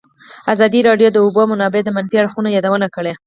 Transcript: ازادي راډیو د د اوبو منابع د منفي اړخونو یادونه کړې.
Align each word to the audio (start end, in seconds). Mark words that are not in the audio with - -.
ازادي 0.53 0.79
راډیو 0.89 1.09
د 1.11 1.13
د 1.15 1.17
اوبو 1.25 1.41
منابع 1.51 1.81
د 1.83 1.89
منفي 1.95 2.15
اړخونو 2.19 2.53
یادونه 2.57 2.87
کړې. 2.95 3.13